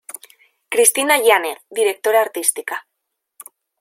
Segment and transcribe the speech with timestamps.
[0.73, 2.75] Cristina Yáñez, directora artística.